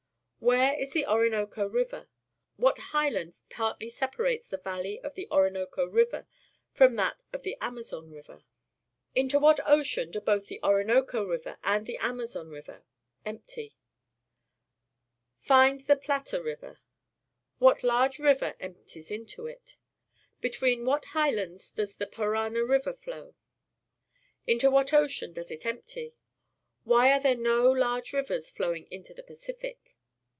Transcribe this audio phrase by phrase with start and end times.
[0.43, 2.07] Where is the Orinoco River?
[2.57, 6.25] What highland partly separates the valley of the Orinoco River
[6.73, 8.43] from that of the Amazon River?
[9.13, 12.83] Into what ocean do both the Orinoco River and the Amazon River
[13.23, 13.75] empty?
[15.37, 16.79] Find the Plata River.
[17.59, 19.77] What large river emp ties into it?
[20.41, 23.35] Between what highlands docs the Parana River flow?
[24.47, 26.15] Into what ocean does it empty?
[26.83, 29.77] Why are there no large rivers flowing into the Pacific?